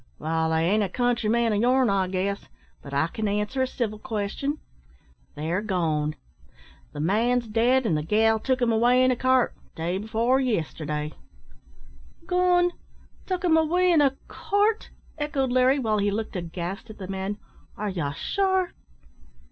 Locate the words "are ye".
17.77-18.11